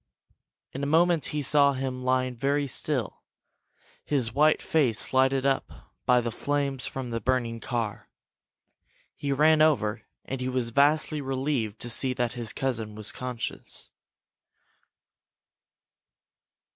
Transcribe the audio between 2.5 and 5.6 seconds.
still, his white face lighted